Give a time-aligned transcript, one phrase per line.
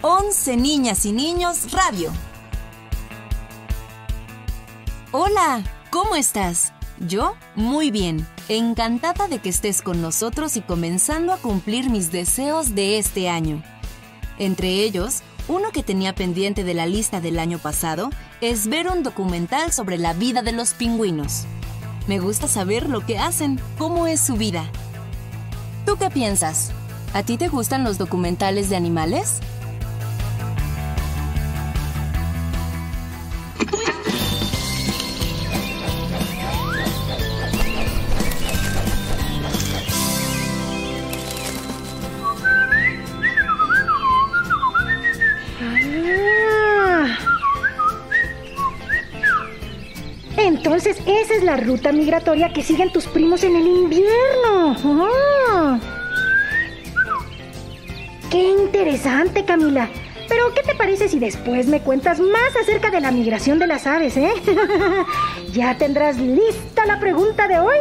[0.00, 2.12] 11 Niñas y Niños Radio.
[5.12, 6.72] Hola, ¿cómo estás?
[6.98, 8.26] Yo, muy bien.
[8.48, 13.62] Encantada de que estés con nosotros y comenzando a cumplir mis deseos de este año.
[14.38, 18.10] Entre ellos, uno que tenía pendiente de la lista del año pasado
[18.40, 21.44] es ver un documental sobre la vida de los pingüinos.
[22.08, 24.70] Me gusta saber lo que hacen, cómo es su vida.
[25.88, 26.70] ¿Tú qué piensas?
[27.14, 29.40] ¿A ti te gustan los documentales de animales?
[50.78, 54.76] Entonces esa es la ruta migratoria que siguen tus primos en el invierno.
[55.50, 55.80] Ah.
[58.30, 59.88] Qué interesante, Camila.
[60.28, 63.88] Pero, ¿qué te parece si después me cuentas más acerca de la migración de las
[63.88, 64.30] aves, eh?
[65.52, 67.78] ¿Ya tendrás lista la pregunta de hoy?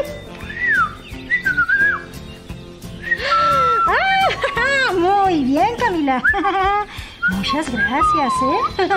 [3.86, 4.94] ¡Ah!
[4.98, 6.24] Muy bien, Camila.
[7.30, 8.90] Muchas gracias, ¿eh?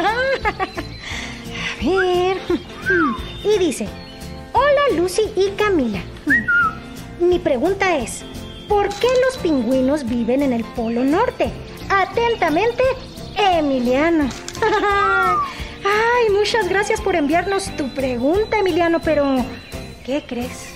[1.83, 2.39] A ver.
[3.43, 3.89] Y dice,
[4.53, 6.01] hola Lucy y Camila.
[7.21, 8.23] Mi pregunta es,
[8.69, 11.51] ¿por qué los pingüinos viven en el Polo Norte?
[11.89, 12.83] Atentamente,
[13.37, 14.29] Emiliano.
[15.85, 19.45] Ay, muchas gracias por enviarnos tu pregunta, Emiliano, pero
[20.05, 20.75] ¿qué crees?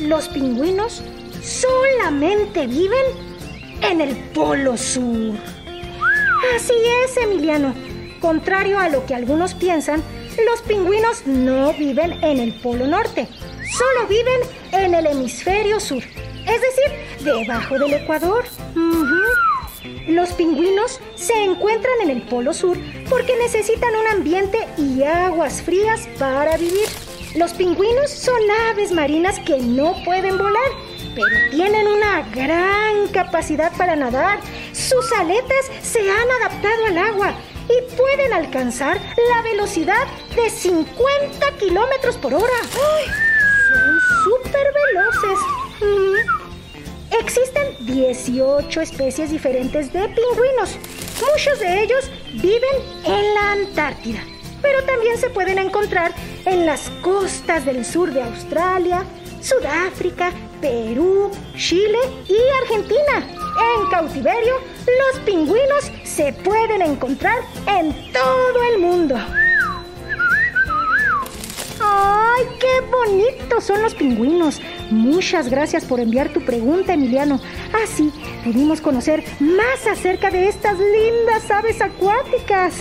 [0.00, 1.02] Los pingüinos
[1.42, 3.06] solamente viven
[3.82, 5.34] en el Polo Sur.
[6.56, 7.74] Así es, Emiliano.
[8.20, 10.02] Contrario a lo que algunos piensan,
[10.46, 13.28] los pingüinos no viven en el Polo Norte,
[13.76, 14.40] solo viven
[14.72, 18.44] en el hemisferio sur, es decir, debajo del Ecuador.
[20.08, 22.76] Los pingüinos se encuentran en el Polo Sur
[23.08, 26.88] porque necesitan un ambiente y aguas frías para vivir.
[27.36, 28.40] Los pingüinos son
[28.70, 30.70] aves marinas que no pueden volar,
[31.14, 34.40] pero tienen una gran capacidad para nadar.
[34.72, 37.34] Sus aletas se han adaptado al agua
[37.68, 39.00] y pueden alcanzar
[39.30, 42.58] la velocidad de 50 kilómetros por hora.
[42.72, 45.38] Son súper veloces.
[47.20, 50.78] Existen 18 especies diferentes de pingüinos.
[51.30, 54.20] Muchos de ellos viven en la Antártida,
[54.60, 56.12] pero también se pueden encontrar
[56.46, 59.04] en las costas del sur de Australia,
[59.40, 61.98] Sudáfrica, Perú, Chile
[62.28, 63.26] y Argentina.
[63.76, 64.54] En cautiverio,
[64.86, 69.16] los pingüinos se pueden encontrar en todo el mundo.
[71.80, 74.60] ¡Ay, qué bonitos son los pingüinos!
[74.90, 77.40] Muchas gracias por enviar tu pregunta, Emiliano.
[77.82, 78.12] Así
[78.44, 82.74] pudimos conocer más acerca de estas lindas aves acuáticas.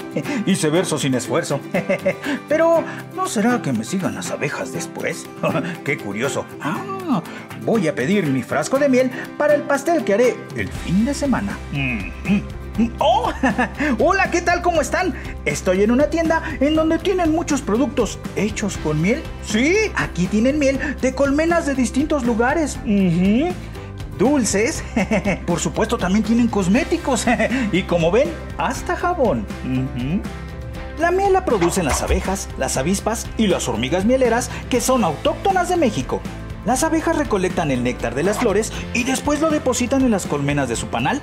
[0.46, 1.60] Hice verso sin esfuerzo.
[2.50, 2.84] Pero,
[3.16, 5.26] ¿no será que me sigan las abejas después?
[5.84, 6.46] ¡Qué curioso!
[6.62, 7.22] Ah,
[7.64, 11.14] voy a pedir mi frasco de miel para el pastel que haré el fin de
[11.14, 11.58] semana.
[11.72, 12.10] Mm,
[13.00, 13.32] ¡Oh!
[14.00, 14.62] Hola, ¿qué tal?
[14.62, 15.14] ¿Cómo están?
[15.46, 19.24] Estoy en una tienda en donde tienen muchos productos hechos con miel.
[19.44, 22.78] Sí, aquí tienen miel de colmenas de distintos lugares.
[24.18, 24.84] Dulces.
[25.46, 27.26] Por supuesto, también tienen cosméticos.
[27.72, 29.46] y como ven, hasta jabón.
[31.00, 35.70] La miel la producen las abejas, las avispas y las hormigas mieleras que son autóctonas
[35.70, 36.22] de México.
[36.66, 40.68] Las abejas recolectan el néctar de las flores y después lo depositan en las colmenas
[40.68, 41.22] de su panal.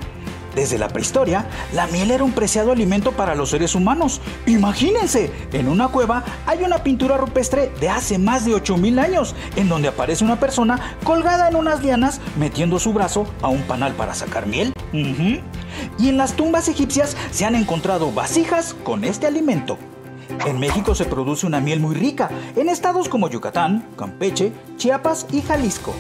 [0.55, 4.21] Desde la prehistoria, la miel era un preciado alimento para los seres humanos.
[4.47, 9.69] Imagínense, en una cueva hay una pintura rupestre de hace más de 8000 años, en
[9.69, 14.15] donde aparece una persona colgada en unas lianas metiendo su brazo a un panal para
[14.15, 14.73] sacar miel.
[14.93, 19.77] Y en las tumbas egipcias se han encontrado vasijas con este alimento.
[20.47, 25.43] En México se produce una miel muy rica, en estados como Yucatán, Campeche, Chiapas y
[25.43, 25.95] Jalisco.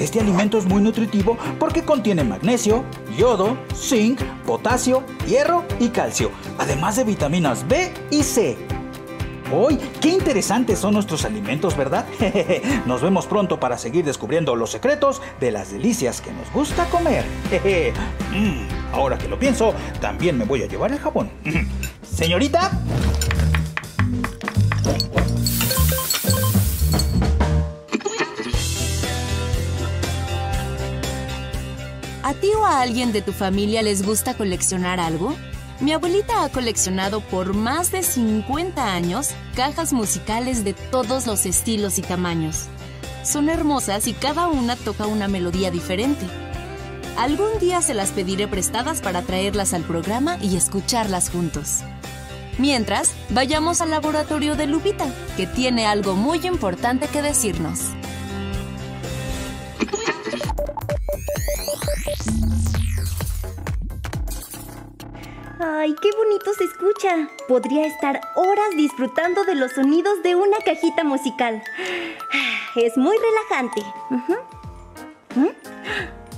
[0.00, 2.84] Este alimento es muy nutritivo porque contiene magnesio,
[3.18, 8.56] yodo, zinc, potasio, hierro y calcio, además de vitaminas B y C.
[9.52, 9.78] ¡Uy!
[10.00, 12.06] ¡Qué interesantes son nuestros alimentos, ¿verdad?
[12.86, 17.24] Nos vemos pronto para seguir descubriendo los secretos de las delicias que nos gusta comer.
[18.30, 21.30] Mm, ahora que lo pienso, también me voy a llevar el jabón.
[22.02, 22.70] Señorita,
[32.80, 35.36] ¿A alguien de tu familia les gusta coleccionar algo?
[35.80, 41.98] Mi abuelita ha coleccionado por más de 50 años cajas musicales de todos los estilos
[41.98, 42.68] y tamaños.
[43.22, 46.24] Son hermosas y cada una toca una melodía diferente.
[47.18, 51.80] Algún día se las pediré prestadas para traerlas al programa y escucharlas juntos.
[52.56, 55.06] Mientras, vayamos al laboratorio de Lupita,
[55.36, 57.90] que tiene algo muy importante que decirnos.
[65.82, 67.30] ¡Ay, qué bonito se escucha!
[67.48, 71.62] Podría estar horas disfrutando de los sonidos de una cajita musical.
[72.76, 73.80] Es muy relajante.
[75.36, 75.48] ¿Mm?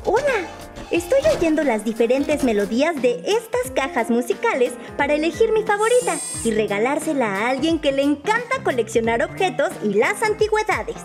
[0.04, 0.46] ¡Hola!
[0.92, 7.26] Estoy oyendo las diferentes melodías de estas cajas musicales para elegir mi favorita y regalársela
[7.26, 10.98] a alguien que le encanta coleccionar objetos y las antigüedades.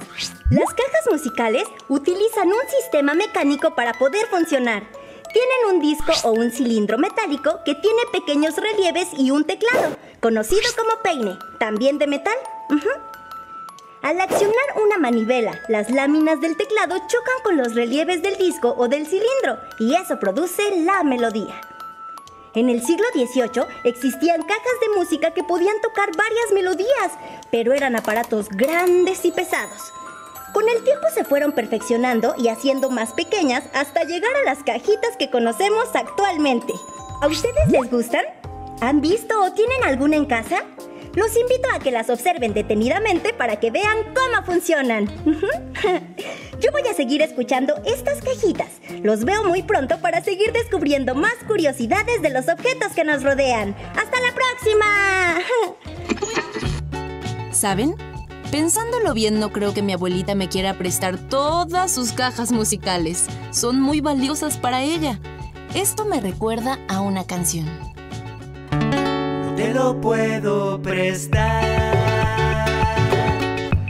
[0.52, 4.84] Las cajas musicales utilizan un sistema mecánico para poder funcionar.
[5.38, 10.64] Tienen un disco o un cilindro metálico que tiene pequeños relieves y un teclado, conocido
[10.76, 12.34] como peine, también de metal.
[14.02, 18.88] Al accionar una manivela, las láminas del teclado chocan con los relieves del disco o
[18.88, 21.62] del cilindro y eso produce la melodía.
[22.56, 27.12] En el siglo XVIII existían cajas de música que podían tocar varias melodías,
[27.52, 29.94] pero eran aparatos grandes y pesados.
[30.54, 35.18] Con el tiempo se fueron perfeccionando y haciendo más pequeñas hasta llegar a las cajitas
[35.18, 36.74] que conocemos actualmente.
[37.22, 38.26] ¿A ustedes les gustan?
[38.82, 40.64] ¿Han visto o tienen alguna en casa?
[41.18, 45.08] Los invito a que las observen detenidamente para que vean cómo funcionan.
[46.60, 48.70] Yo voy a seguir escuchando estas cajitas.
[49.02, 53.76] Los veo muy pronto para seguir descubriendo más curiosidades de los objetos que nos rodean.
[53.96, 55.40] ¡Hasta la próxima!
[57.52, 57.96] ¿Saben?
[58.52, 63.26] Pensándolo bien, no creo que mi abuelita me quiera prestar todas sus cajas musicales.
[63.52, 65.20] Son muy valiosas para ella.
[65.74, 67.66] Esto me recuerda a una canción.
[69.58, 71.64] Te lo puedo prestar.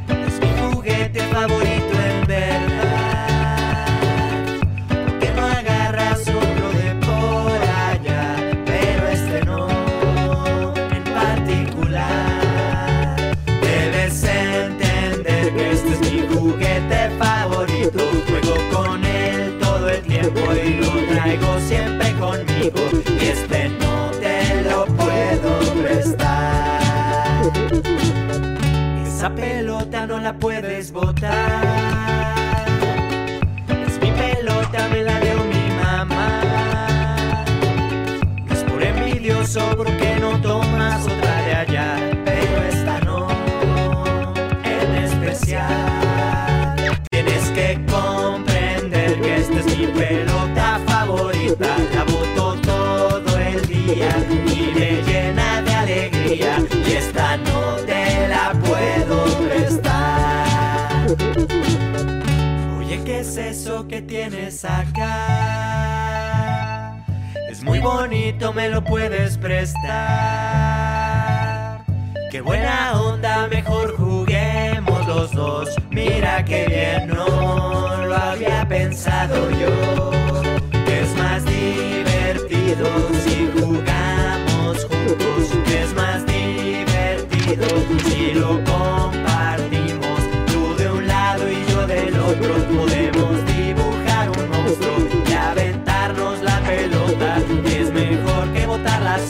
[0.09, 1.76] Es mi juguete favorito
[31.19, 31.76] puedes
[67.51, 69.85] Es muy bonito, me lo puedes prestar.
[72.31, 75.69] Qué buena onda, mejor juguemos los dos.
[75.91, 80.09] Mira qué bien, no lo había pensado yo.
[80.87, 82.87] Es más divertido
[83.23, 85.51] si jugamos juntos.
[85.67, 87.67] Es más divertido
[88.09, 90.19] si lo compartimos.
[90.47, 92.57] Tú de un lado y yo del otro.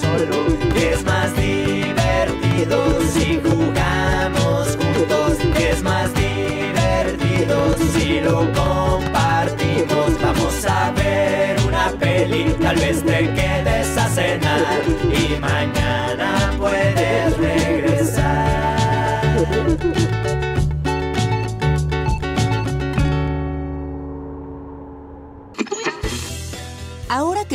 [0.01, 0.45] Solo.
[0.75, 2.77] Es más divertido
[3.13, 5.37] si jugamos juntos.
[5.59, 10.21] Es más divertido si lo compartimos.
[10.21, 16.16] Vamos a ver una peli, tal vez te quedes a cenar y mañana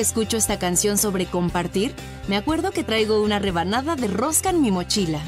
[0.03, 1.95] escucho esta canción sobre compartir,
[2.29, 5.21] me acuerdo que traigo una rebanada de rosca en mi mochila.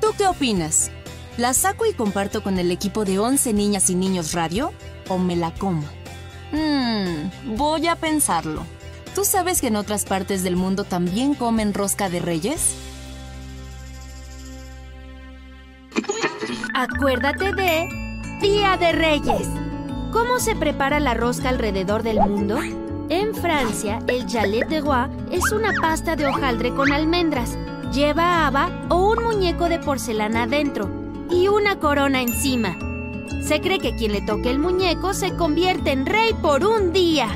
[0.00, 0.90] ¿Tú qué opinas?
[1.38, 4.72] ¿La saco y comparto con el equipo de 11 niñas y niños radio?
[5.08, 5.84] ¿O me la como?
[6.52, 8.66] Mmm, voy a pensarlo.
[9.14, 12.74] ¿Tú sabes que en otras partes del mundo también comen rosca de reyes?
[16.74, 17.88] Acuérdate de
[18.40, 19.48] Día de Reyes.
[20.12, 22.58] ¿Cómo se prepara la rosca alrededor del mundo?
[23.10, 27.58] En Francia, el Jalet de Roi es una pasta de hojaldre con almendras.
[27.92, 30.88] Lleva haba o un muñeco de porcelana adentro
[31.28, 32.78] y una corona encima.
[33.42, 37.26] Se cree que quien le toque el muñeco se convierte en rey por un día.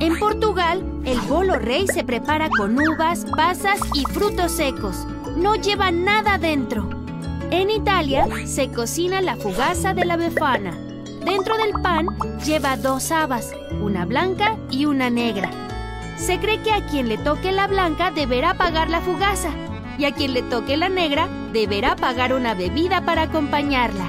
[0.00, 5.06] En Portugal, el bolo rey se prepara con uvas, pasas y frutos secos.
[5.36, 6.88] No lleva nada dentro.
[7.50, 10.72] En Italia, se cocina la fugaza de la befana.
[11.24, 12.06] Dentro del pan
[12.44, 15.50] lleva dos habas, una blanca y una negra.
[16.16, 19.50] Se cree que a quien le toque la blanca deberá pagar la fugaza
[19.98, 24.04] y a quien le toque la negra deberá pagar una bebida para acompañarla.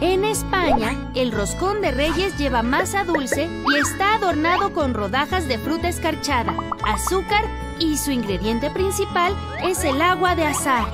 [0.00, 5.58] En España, el roscón de reyes lleva masa dulce y está adornado con rodajas de
[5.58, 7.44] fruta escarchada, azúcar
[7.78, 9.32] y su ingrediente principal
[9.62, 10.86] es el agua de azar.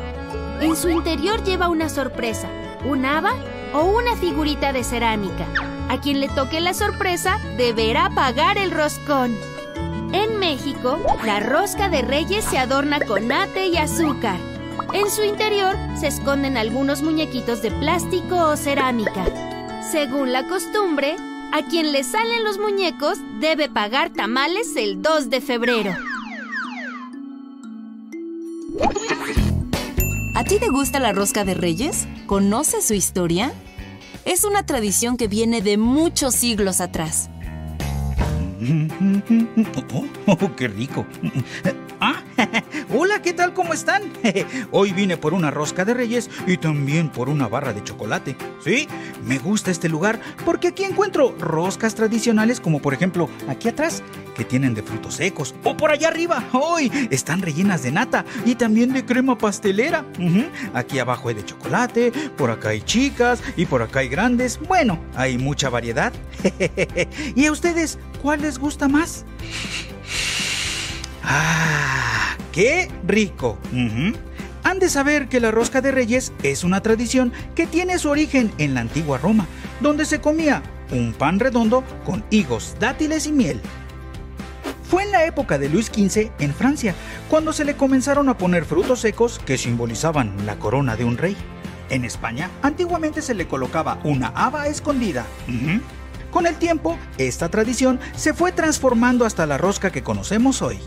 [0.60, 2.48] En su interior lleva una sorpresa,
[2.84, 3.32] un haba
[3.72, 5.46] o una figurita de cerámica.
[5.88, 9.36] A quien le toque la sorpresa deberá pagar el roscón.
[10.12, 14.38] En México, la rosca de reyes se adorna con ate y azúcar.
[14.94, 19.24] En su interior se esconden algunos muñequitos de plástico o cerámica.
[19.90, 21.16] Según la costumbre,
[21.52, 25.94] a quien le salen los muñecos debe pagar tamales el 2 de febrero.
[30.38, 32.06] ¿A ti te gusta la rosca de reyes?
[32.26, 33.52] ¿Conoces su historia?
[34.24, 37.28] Es una tradición que viene de muchos siglos atrás.
[40.26, 41.06] Oh, ¡Qué rico!
[42.90, 43.52] Hola, ¿qué tal?
[43.52, 44.02] ¿Cómo están?
[44.70, 48.34] Hoy vine por una rosca de reyes y también por una barra de chocolate.
[48.64, 48.88] Sí,
[49.26, 54.02] me gusta este lugar porque aquí encuentro roscas tradicionales como por ejemplo aquí atrás,
[54.34, 55.54] que tienen de frutos secos.
[55.64, 60.06] O por allá arriba, hoy están rellenas de nata y también de crema pastelera.
[60.72, 64.58] Aquí abajo hay de chocolate, por acá hay chicas y por acá hay grandes.
[64.66, 66.14] Bueno, hay mucha variedad.
[67.34, 69.26] ¿Y a ustedes cuál les gusta más?
[71.22, 71.87] ¡Ah!
[72.58, 73.56] ¡Qué rico!
[73.70, 74.18] Ujú.
[74.64, 78.50] Han de saber que la rosca de reyes es una tradición que tiene su origen
[78.58, 79.46] en la antigua Roma,
[79.80, 83.60] donde se comía un pan redondo con higos, dátiles y miel.
[84.90, 86.96] Fue en la época de Luis XV en Francia,
[87.30, 91.36] cuando se le comenzaron a poner frutos secos que simbolizaban la corona de un rey.
[91.90, 95.26] En España, antiguamente se le colocaba una haba escondida.
[96.32, 100.80] Con el tiempo, esta tradición se fue transformando hasta la rosca que conocemos hoy.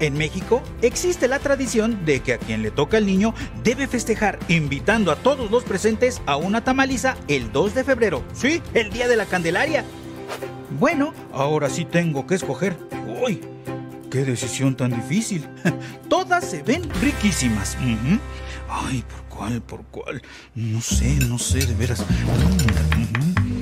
[0.00, 4.38] En México existe la tradición de que a quien le toca el niño debe festejar
[4.48, 8.24] invitando a todos los presentes a una tamaliza el 2 de febrero.
[8.32, 9.84] Sí, el día de la Candelaria.
[10.78, 12.78] Bueno, ahora sí tengo que escoger.
[13.22, 13.42] Uy,
[14.10, 15.46] qué decisión tan difícil.
[16.08, 17.76] Todas se ven riquísimas.
[18.70, 19.60] Ay, ¿por cuál?
[19.60, 20.22] ¿Por cuál?
[20.54, 22.00] No sé, no sé, de veras.
[22.96, 23.60] Mm.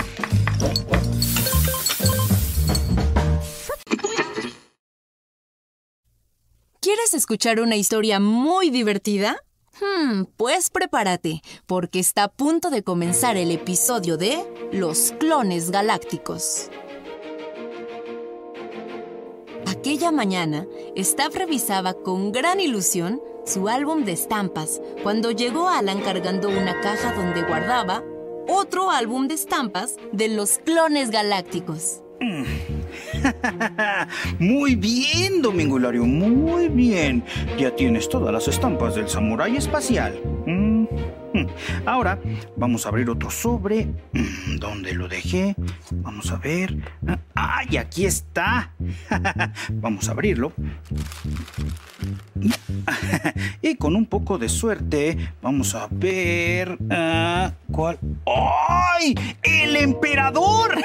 [6.88, 9.36] ¿Quieres escuchar una historia muy divertida?
[9.78, 14.42] Hmm, pues prepárate, porque está a punto de comenzar el episodio de
[14.72, 16.70] Los clones galácticos.
[19.66, 20.66] Aquella mañana,
[20.96, 27.12] Staff revisaba con gran ilusión su álbum de estampas cuando llegó Alan cargando una caja
[27.12, 28.02] donde guardaba
[28.48, 32.00] otro álbum de estampas de los clones galácticos.
[34.38, 37.22] Muy bien, Domingo Hilario, muy bien.
[37.58, 40.18] Ya tienes todas las estampas del samurái espacial.
[40.46, 40.77] Mm.
[41.86, 42.18] Ahora
[42.56, 43.86] vamos a abrir otro sobre.
[44.12, 45.54] Mm, ¿Dónde lo dejé?
[45.90, 46.76] Vamos a ver.
[47.34, 48.72] ¡Ay, aquí está!
[49.72, 50.52] vamos a abrirlo.
[53.62, 56.78] y con un poco de suerte, vamos a ver.
[56.90, 57.98] ah, ¿Cuál?
[58.26, 59.14] ¡Ay!
[59.42, 60.78] ¡El emperador!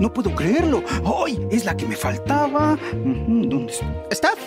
[0.00, 0.82] no puedo creerlo.
[1.24, 1.38] ¡Ay!
[1.50, 2.78] Es la que me faltaba.
[2.92, 3.86] ¿Dónde está?
[4.10, 4.38] Staff,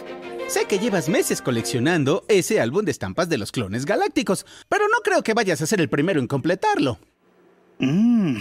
[0.49, 4.97] sé que llevas meses coleccionando ese álbum de estampas de los clones galácticos, pero no
[5.03, 6.97] creo que vayas a ser el primero en completarlo.
[7.77, 8.37] Mm.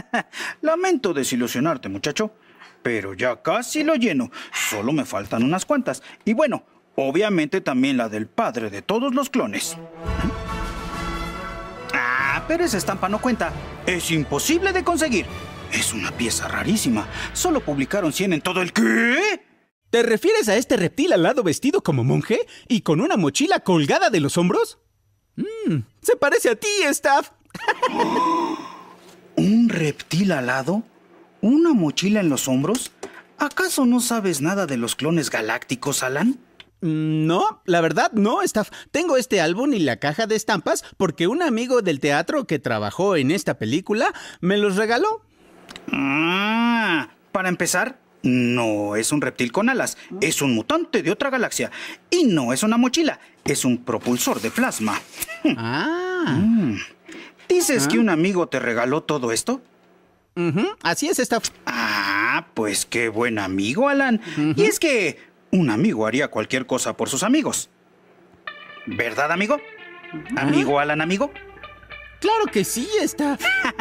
[0.60, 2.32] Lamento desilusionarte, muchacho,
[2.82, 4.30] pero ya casi lo lleno.
[4.52, 6.02] Solo me faltan unas cuantas.
[6.24, 6.64] Y bueno,
[6.96, 9.76] obviamente también la del padre de todos los clones.
[11.94, 13.52] Ah, pero esa estampa no cuenta.
[13.86, 15.26] Es imposible de conseguir.
[15.72, 17.08] Es una pieza rarísima.
[17.32, 18.72] Solo publicaron 100 en todo el...
[18.72, 19.47] ¿Qué?
[19.90, 24.20] ¿Te refieres a este reptil alado vestido como monje y con una mochila colgada de
[24.20, 24.78] los hombros?
[25.36, 27.30] Mmm, se parece a ti, Staff.
[29.36, 30.82] ¿Un reptil alado?
[31.40, 32.90] ¿Una mochila en los hombros?
[33.38, 36.38] ¿Acaso no sabes nada de los clones galácticos, Alan?
[36.80, 38.70] Mm, No, la verdad no, Staff.
[38.90, 43.16] Tengo este álbum y la caja de estampas porque un amigo del teatro que trabajó
[43.16, 45.22] en esta película me los regaló.
[45.92, 51.70] Ah, para empezar, no es un reptil con alas, es un mutante de otra galaxia.
[52.10, 55.00] Y no es una mochila, es un propulsor de plasma.
[55.56, 56.40] Ah,
[57.48, 59.62] ¿Dices que un amigo te regaló todo esto?
[60.82, 61.48] así es, Staff.
[61.66, 64.20] Ah, pues qué buen amigo, Alan.
[64.56, 65.18] Y es que
[65.50, 67.70] un amigo haría cualquier cosa por sus amigos.
[68.86, 69.60] ¿Verdad, amigo?
[70.36, 71.30] ¿Amigo Alan, amigo?
[72.20, 73.40] Claro que sí, Staff.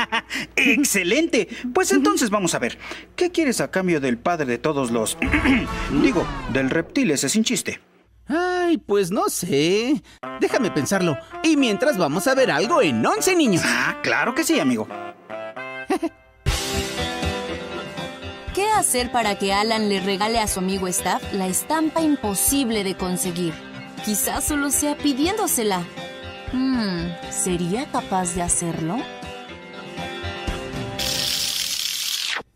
[0.55, 1.47] ¡Excelente!
[1.73, 2.77] Pues entonces vamos a ver.
[3.15, 5.17] ¿Qué quieres a cambio del padre de todos los...
[6.03, 7.81] Digo, del reptil ese sin chiste?
[8.27, 10.03] Ay, pues no sé.
[10.39, 11.17] Déjame pensarlo.
[11.43, 13.63] Y mientras vamos a ver algo en Once Niños.
[13.65, 14.87] Ah, claro que sí, amigo.
[18.53, 22.97] ¿Qué hacer para que Alan le regale a su amigo Staff la estampa imposible de
[22.97, 23.53] conseguir?
[24.03, 25.83] Quizás solo sea pidiéndosela.
[26.51, 28.97] Hmm, ¿sería capaz de hacerlo?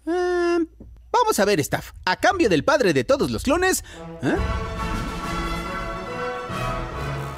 [0.07, 0.59] Ah,
[1.11, 1.91] vamos a ver, Staff.
[2.05, 3.83] A cambio del padre de todos los clones.
[4.23, 4.35] ¿eh?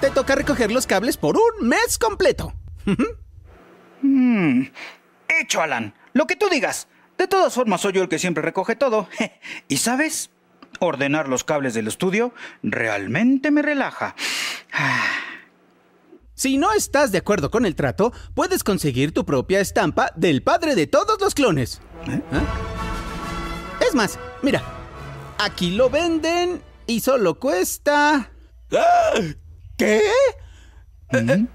[0.01, 2.53] Te toca recoger los cables por un mes completo.
[5.27, 5.93] Hecho, Alan.
[6.13, 6.87] Lo que tú digas.
[7.17, 9.07] De todas formas, soy yo el que siempre recoge todo.
[9.67, 10.29] ¿Y sabes?
[10.79, 14.15] Ordenar los cables del estudio realmente me relaja.
[16.43, 20.75] Si no estás de acuerdo con el trato, puedes conseguir tu propia estampa del padre
[20.75, 21.79] de todos los clones.
[22.05, 22.21] ¿Eh?
[23.87, 24.61] Es más, mira,
[25.37, 28.29] aquí lo venden y solo cuesta...
[28.73, 29.13] ¡Ah!
[29.77, 30.01] ¿Qué?
[31.13, 31.13] Eh,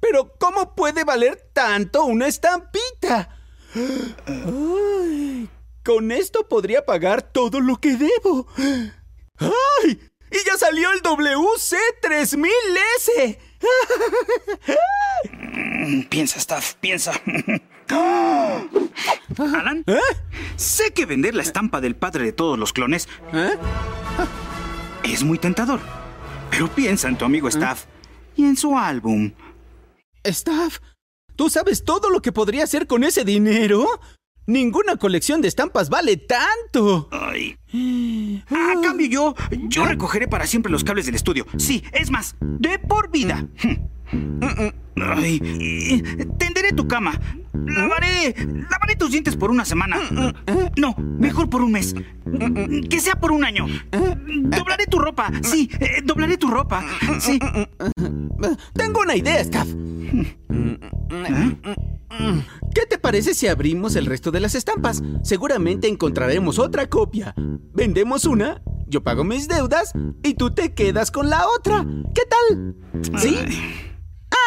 [0.00, 3.40] Pero ¿cómo puede valer tanto una estampita?
[3.74, 5.48] Ay,
[5.82, 8.46] con esto podría pagar todo lo que debo.
[9.38, 9.98] ¡Ay!
[10.30, 13.47] ¡Y ya salió el WC3000S!
[15.32, 17.12] Mm, Piensa, Staff, piensa.
[19.38, 19.98] Alan, ¿Eh?
[20.56, 23.52] sé que vender la estampa del padre de todos los clones ¿Eh?
[25.04, 25.80] es muy tentador.
[26.50, 27.84] Pero piensa en tu amigo Staff
[28.36, 29.32] y en su álbum.
[30.24, 30.78] Staff,
[31.36, 33.86] ¿tú sabes todo lo que podría hacer con ese dinero?
[34.48, 37.10] Ninguna colección de estampas vale tanto.
[37.12, 37.54] Ay.
[38.48, 39.34] A cambio yo,
[39.68, 41.46] yo recogeré para siempre los cables del estudio.
[41.58, 43.46] Sí, es más, de por vida.
[45.02, 46.02] Ay,
[46.38, 47.18] tenderé tu cama.
[47.66, 48.34] Lavaré,
[48.70, 49.98] lavaré tus dientes por una semana.
[50.76, 51.94] No, mejor por un mes.
[52.88, 53.66] Que sea por un año.
[53.90, 55.30] Doblaré tu ropa.
[55.42, 56.84] Sí, eh, doblaré tu ropa.
[57.20, 57.38] Sí.
[58.74, 59.68] Tengo una idea, Staff.
[62.74, 65.02] ¿Qué te parece si abrimos el resto de las estampas?
[65.22, 67.34] Seguramente encontraremos otra copia.
[67.74, 71.84] Vendemos una, yo pago mis deudas y tú te quedas con la otra.
[72.14, 72.76] ¿Qué tal?
[73.20, 73.36] ¿Sí?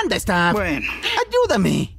[0.01, 0.53] Anda, Staff.
[0.53, 0.91] Bueno.
[1.25, 1.97] Ayúdame.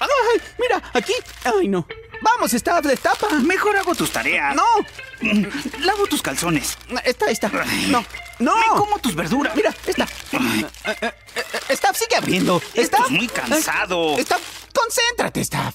[0.00, 0.40] ¡Ay!
[0.58, 1.14] Mira, aquí.
[1.44, 1.86] Ay, no.
[2.20, 3.28] Vamos, Staff, destapa.
[3.40, 4.54] Mejor hago tus tareas.
[4.54, 4.64] No.
[5.80, 6.76] Lavo tus calzones.
[7.04, 7.48] Esta, esta.
[7.88, 8.04] No.
[8.38, 8.56] No.
[8.56, 9.54] Me como tus verduras.
[9.56, 10.04] Mira, esta.
[10.04, 11.12] Eh, eh, eh,
[11.70, 12.60] Staff, sigue abriendo.
[12.74, 13.04] Esto Staff.
[13.06, 14.18] es muy cansado.
[14.18, 14.42] Staff,
[14.74, 15.74] concéntrate, Staff.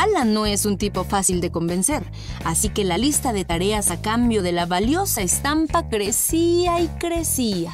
[0.00, 2.02] Alan no es un tipo fácil de convencer,
[2.44, 7.70] así que la lista de tareas a cambio de la valiosa estampa crecía y crecía.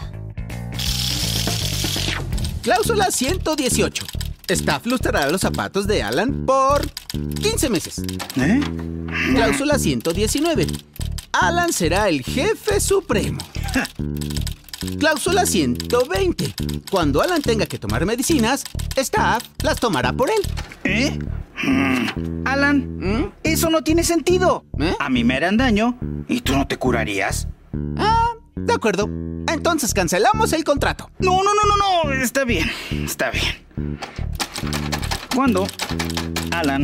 [2.62, 4.04] Cláusula 118.
[4.48, 8.02] Staff lustrará los zapatos de Alan por 15 meses.
[8.34, 8.60] ¿Eh?
[9.32, 10.66] Cláusula 119.
[11.30, 13.38] Alan será el jefe supremo.
[14.98, 16.54] Cláusula 120.
[16.90, 18.64] Cuando Alan tenga que tomar medicinas,
[18.96, 20.42] Staff las tomará por él.
[20.82, 21.18] ¿Eh?
[22.44, 24.64] Alan, eso no tiene sentido.
[24.78, 24.94] ¿Eh?
[24.98, 27.48] A mí me harán daño y tú no te curarías.
[27.96, 29.08] Ah, de acuerdo.
[29.52, 31.10] Entonces cancelamos el contrato.
[31.18, 32.12] No, no, no, no, no.
[32.12, 33.98] Está bien, está bien.
[35.34, 35.66] Cuando
[36.52, 36.82] Alan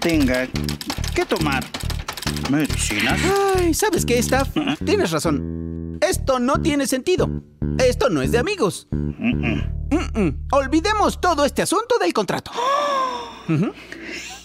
[0.00, 0.46] tenga
[1.14, 1.64] que tomar
[2.50, 3.20] medicinas.
[3.56, 4.48] Ay, ¿sabes qué, Staff?
[4.84, 5.98] Tienes razón.
[6.00, 7.30] Esto no tiene sentido.
[7.78, 8.88] Esto no es de amigos.
[10.52, 12.52] Olvidemos todo este asunto del contrato.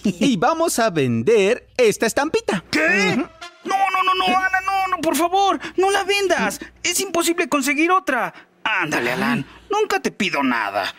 [0.04, 2.64] Y vamos a vender esta estampita.
[2.70, 3.14] ¿Qué?
[3.16, 3.24] No,
[3.76, 6.58] no, no, no, Alan, no, no, por favor, no la vendas.
[6.82, 8.34] Es imposible conseguir otra.
[8.64, 10.92] Ándale, Alan, nunca te pido nada.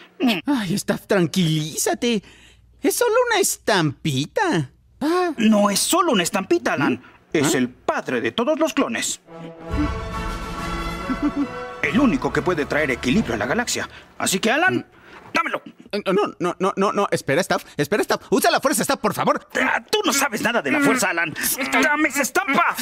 [0.45, 2.23] Ay, Staff, tranquilízate.
[2.81, 4.71] Es solo una estampita.
[5.01, 7.03] Ah, No es solo una estampita, Alan.
[7.33, 9.19] Es el padre de todos los clones.
[11.93, 13.87] El único que puede traer equilibrio a la galaxia.
[14.17, 14.85] Así que, Alan,
[15.33, 15.61] dámelo.
[15.91, 17.07] eh, no, no, no, no, no.
[17.11, 17.63] Espera, Staff.
[17.77, 18.21] Espera, Staff.
[18.31, 19.47] Usa la fuerza, Staff, por favor.
[19.61, 21.33] Ah, Tú no sabes nada de la fuerza, Alan.
[21.71, 22.75] ¡Dame esa estampa!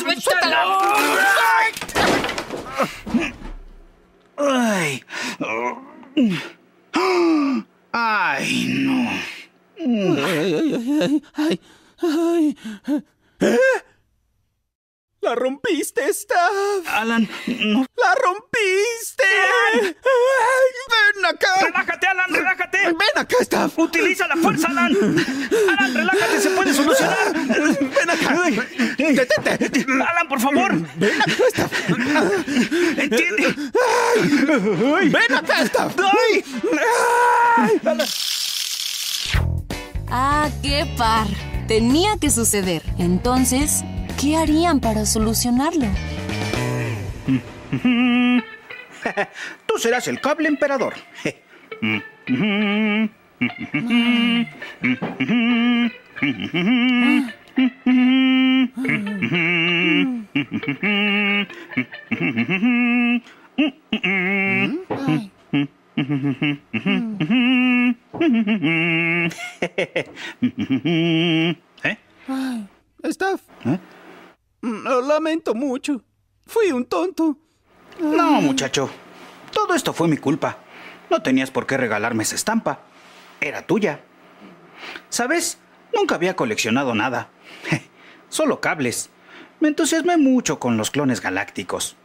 [4.37, 5.03] ¡Ay!
[7.91, 9.09] ¡Ay, no!
[9.77, 11.63] Ay, ay, ay, ay,
[12.01, 13.03] ay, ay.
[13.41, 13.57] ¿Eh?
[15.31, 16.85] ¡La rompiste, Staff!
[16.87, 17.85] Alan, no.
[17.95, 19.23] ¡La rompiste!
[19.71, 21.47] ¡Ay, ¡Ven acá!
[21.61, 22.77] ¡Relájate, Alan, relájate!
[22.87, 23.79] ¡Ven acá, Staff!
[23.79, 24.91] ¡Utiliza la fuerza, Alan!
[25.69, 27.31] ¡Alan, relájate, se puede solucionar!
[27.33, 28.43] ¡Ven acá!
[28.97, 29.85] ¡Detente!
[29.89, 30.73] ¡Alan, por favor!
[30.97, 31.71] ¡Ven acá, Staff!
[32.97, 33.55] ¡Entiende!
[35.11, 35.95] ¡Ven acá, Staff!
[35.97, 36.43] ¡Ay!
[40.09, 41.27] Ah, qué par.
[41.69, 42.83] Tenía que suceder.
[42.97, 43.85] Entonces,
[44.21, 45.87] ¿qué harían para solucionarlo?
[49.65, 50.93] Tú serás el cable emperador.
[71.83, 71.97] ¿Eh?
[73.03, 73.79] Staff, ¿Eh?
[74.61, 76.01] lo lamento mucho.
[76.45, 77.37] Fui un tonto.
[77.99, 78.89] No, muchacho.
[79.51, 80.59] Todo esto fue mi culpa.
[81.09, 82.79] No tenías por qué regalarme esa estampa.
[83.41, 83.99] Era tuya.
[85.09, 85.57] ¿Sabes?
[85.93, 87.27] Nunca había coleccionado nada.
[88.29, 89.09] Solo cables.
[89.59, 91.97] Me entusiasmé mucho con los clones galácticos.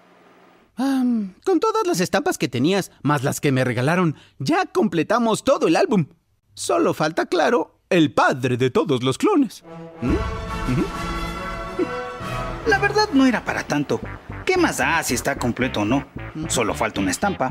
[0.76, 5.76] Con todas las estampas que tenías, más las que me regalaron, ya completamos todo el
[5.76, 6.06] álbum.
[6.54, 9.62] Solo falta, claro, el padre de todos los clones.
[12.66, 14.00] La verdad no era para tanto.
[14.46, 16.06] ¿Qué más da si está completo o no?
[16.48, 17.50] Solo falta una estampa.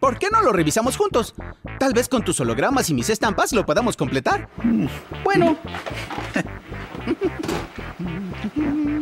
[0.00, 1.34] ¿Por qué no lo revisamos juntos?
[1.78, 4.48] Tal vez con tus hologramas y mis estampas lo podamos completar.
[5.22, 5.58] Bueno.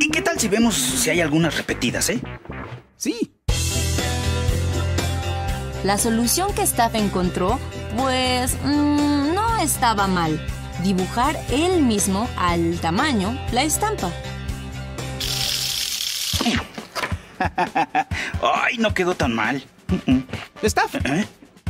[0.01, 2.21] ¿Y qué tal si vemos si hay algunas repetidas, eh?
[2.97, 3.33] Sí.
[5.85, 7.61] La solución que Staff encontró,
[7.97, 10.45] pues, mm, no estaba mal.
[10.83, 14.11] Dibujar él mismo al tamaño la estampa.
[18.43, 19.65] Ay, no quedó tan mal.
[20.63, 21.27] Staff, ¿Eh?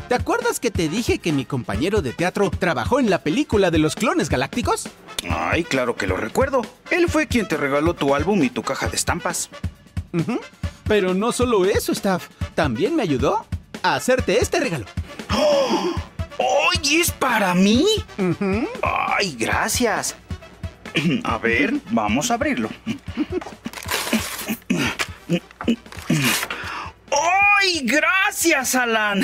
[0.09, 3.79] ¿te acuerdas que te dije que mi compañero de teatro trabajó en la película de
[3.79, 4.88] los clones galácticos?
[5.31, 6.62] Ay, claro que lo recuerdo.
[6.90, 9.50] Él fue quien te regaló tu álbum y tu caja de estampas.
[10.85, 12.29] Pero no solo eso, Staff.
[12.55, 13.44] También me ayudó
[13.83, 14.87] a hacerte este regalo.
[15.29, 17.85] ¡Ay, es para mí!
[18.83, 20.14] ¡Ay, gracias!
[21.24, 22.70] A ver, vamos a abrirlo.
[27.11, 29.23] ¡Ay, gracias, Alan!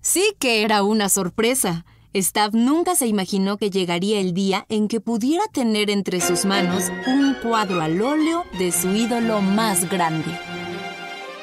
[0.00, 1.84] Sí que era una sorpresa.
[2.14, 6.90] Staff nunca se imaginó que llegaría el día en que pudiera tener entre sus manos
[7.06, 10.38] un cuadro al óleo de su ídolo más grande.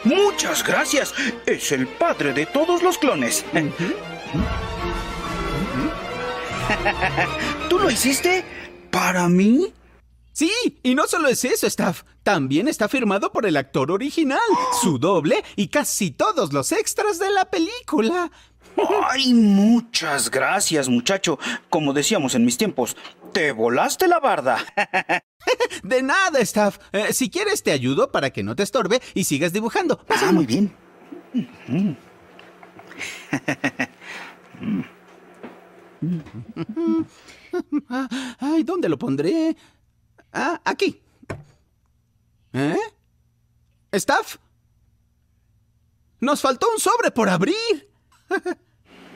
[0.03, 1.13] Muchas gracias.
[1.45, 3.45] Es el padre de todos los clones.
[7.69, 8.43] ¿Tú lo hiciste?
[8.89, 9.73] ¿Para mí?
[10.31, 10.51] Sí,
[10.83, 12.03] y no solo es eso, Staff.
[12.25, 14.39] También está firmado por el actor original,
[14.81, 18.31] su doble y casi todos los extras de la película.
[19.07, 21.37] Ay, muchas gracias, muchacho.
[21.69, 22.97] Como decíamos en mis tiempos,
[23.31, 24.57] te volaste la barda.
[25.83, 26.79] De nada, Staff.
[26.93, 30.03] Eh, si quieres, te ayudo para que no te estorbe y sigas dibujando.
[30.09, 30.75] Ah, muy bien.
[38.39, 39.55] Ay, ¿dónde lo pondré?
[40.33, 41.04] Ah, aquí.
[42.55, 42.77] ¿Eh?
[43.91, 44.37] ¿Staff?
[46.21, 47.89] Nos faltó un sobre por abrir.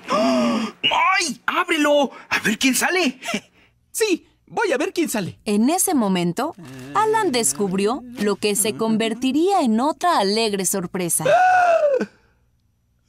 [0.09, 1.41] ¡Ay!
[1.45, 2.11] ¡Ábrelo!
[2.29, 3.19] A ver quién sale.
[3.91, 5.39] Sí, voy a ver quién sale.
[5.45, 6.53] En ese momento,
[6.93, 11.25] Alan descubrió lo que se convertiría en otra alegre sorpresa.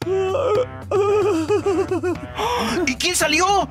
[2.87, 3.69] ¿Y quién salió?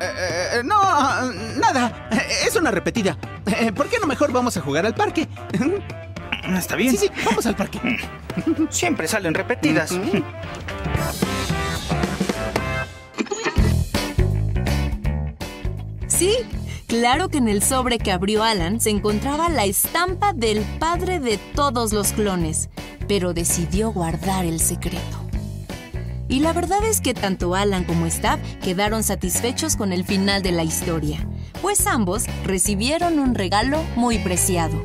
[0.00, 2.08] Eh, no, nada.
[2.46, 3.16] Es una repetida.
[3.46, 5.28] Eh, ¿Por qué no mejor vamos a jugar al parque?
[6.56, 6.92] Está bien.
[6.92, 7.80] Sí, sí, vamos al parque.
[8.70, 9.94] Siempre salen repetidas.
[16.06, 16.34] Sí,
[16.86, 21.38] claro que en el sobre que abrió Alan se encontraba la estampa del padre de
[21.54, 22.70] todos los clones,
[23.06, 25.27] pero decidió guardar el secreto.
[26.28, 30.52] Y la verdad es que tanto Alan como Stab quedaron satisfechos con el final de
[30.52, 31.26] la historia,
[31.62, 34.82] pues ambos recibieron un regalo muy preciado.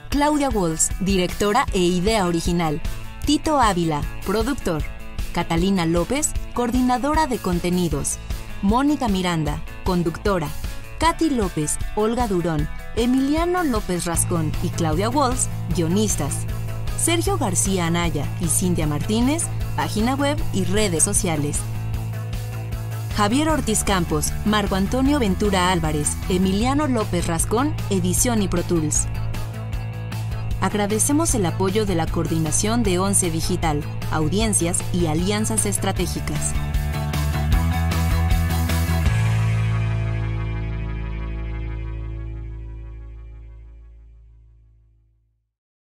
[0.09, 2.81] Claudia Walls, directora e idea original.
[3.25, 4.83] Tito Ávila, productor.
[5.33, 8.17] Catalina López, coordinadora de contenidos.
[8.61, 10.49] Mónica Miranda, conductora.
[10.99, 16.45] Katy López, Olga Durón, Emiliano López Rascón y Claudia Walls, guionistas.
[16.97, 19.43] Sergio García Anaya y Cintia Martínez,
[19.77, 21.59] página web y redes sociales.
[23.15, 29.07] Javier Ortiz Campos, Marco Antonio Ventura Álvarez, Emiliano López Rascón, edición y Pro Tools.
[30.63, 33.81] Agradecemos el apoyo de la Coordinación de ONCE Digital,
[34.13, 36.53] Audiencias y Alianzas Estratégicas.